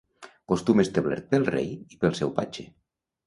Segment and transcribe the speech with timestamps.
[0.51, 2.67] Costum establert pel rei i pel seu patge.